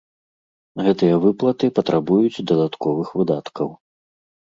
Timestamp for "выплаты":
1.27-1.71